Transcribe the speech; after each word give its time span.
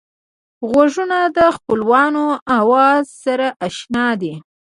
غوږونه 0.69 1.19
د 1.37 1.39
خپلوانو 1.55 2.25
آواز 2.59 3.03
سره 3.23 3.47
اشنا 3.67 4.07
دي 4.21 4.33